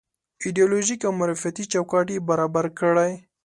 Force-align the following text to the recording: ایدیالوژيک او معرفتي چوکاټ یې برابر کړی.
ایدیالوژيک 0.43 0.99
او 1.07 1.11
معرفتي 1.19 1.63
چوکاټ 1.73 2.07
یې 2.15 2.25
برابر 2.29 2.65
کړی. 2.79 3.11